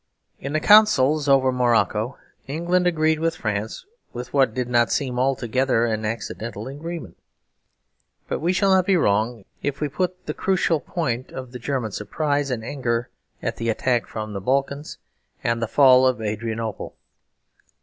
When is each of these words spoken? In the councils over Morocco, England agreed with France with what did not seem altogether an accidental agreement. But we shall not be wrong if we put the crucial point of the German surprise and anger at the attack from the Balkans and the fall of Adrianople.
In 0.39 0.53
the 0.53 0.59
councils 0.59 1.29
over 1.29 1.51
Morocco, 1.51 2.17
England 2.47 2.87
agreed 2.87 3.19
with 3.19 3.35
France 3.35 3.85
with 4.13 4.33
what 4.33 4.51
did 4.55 4.67
not 4.67 4.91
seem 4.91 5.19
altogether 5.19 5.85
an 5.85 6.05
accidental 6.05 6.67
agreement. 6.67 7.17
But 8.27 8.39
we 8.39 8.51
shall 8.51 8.71
not 8.71 8.87
be 8.87 8.97
wrong 8.97 9.45
if 9.61 9.79
we 9.79 9.87
put 9.89 10.25
the 10.25 10.33
crucial 10.33 10.79
point 10.79 11.31
of 11.31 11.51
the 11.51 11.59
German 11.59 11.91
surprise 11.91 12.49
and 12.49 12.65
anger 12.65 13.09
at 13.43 13.57
the 13.57 13.69
attack 13.69 14.07
from 14.07 14.33
the 14.33 14.41
Balkans 14.41 14.97
and 15.43 15.61
the 15.61 15.67
fall 15.67 16.07
of 16.07 16.19
Adrianople. 16.19 16.95